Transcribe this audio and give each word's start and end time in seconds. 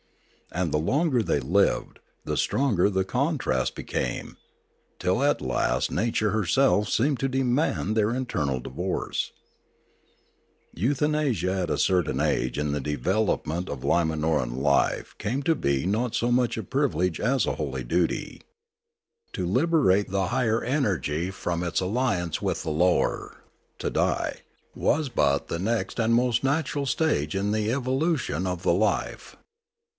And 0.51 0.71
the 0.73 0.79
longer 0.79 1.21
they 1.23 1.39
lived, 1.39 1.99
the 2.25 2.35
stronger 2.35 2.89
the 2.89 3.05
contrast 3.05 3.73
became, 3.75 4.35
till 4.99 5.23
at 5.23 5.39
last 5.41 5.91
nature 5.91 6.31
herself 6.31 6.89
seemed 6.89 7.19
to 7.19 7.29
demand 7.29 7.95
their 7.95 8.13
eternal 8.13 8.59
divorce. 8.59 9.31
Euthanasia 10.73 11.61
at 11.61 11.69
a 11.69 11.77
certain 11.77 12.17
stage 12.17 12.57
in 12.57 12.71
the 12.71 12.81
development 12.81 13.69
of 13.69 13.83
Limanoran 13.85 14.57
life 14.57 15.15
came 15.19 15.43
to 15.43 15.53
be 15.55 15.85
not 15.85 16.15
so 16.15 16.31
much 16.31 16.57
a 16.57 16.63
privilege 16.63 17.19
as 17.19 17.45
a 17.45 17.55
holy 17.55 17.83
duty. 17.83 18.41
To 19.33 19.45
liberate 19.45 20.09
the 20.09 20.29
higher 20.29 20.63
energy 20.63 21.29
from 21.31 21.63
its 21.63 21.79
alliance 21.79 22.41
with 22.41 22.63
the 22.63 22.71
lower, 22.71 23.37
to 23.77 23.89
die, 23.91 24.41
was 24.75 25.07
but 25.07 25.47
the 25.47 25.59
next 25.59 25.97
and 25.99 26.13
most 26.13 26.43
natural 26.43 26.87
stage 26.87 27.35
in 27.35 27.51
the 27.51 27.69
evolu 27.69 28.17
tion 28.17 28.45
of 28.47 28.63
the 28.63 28.73
life. 28.73 29.37